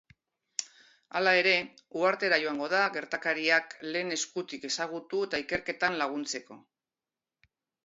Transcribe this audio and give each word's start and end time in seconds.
Hala 1.19 1.33
ere, 1.41 1.51
uhartera 1.99 2.39
joango 2.45 2.69
da 2.71 2.79
gertakariak 2.97 3.77
lehen 3.91 4.17
eskutik 4.17 4.67
ezagutu 4.73 5.23
eta 5.29 5.43
ikerketan 5.47 6.01
laguntzeko. 6.03 6.61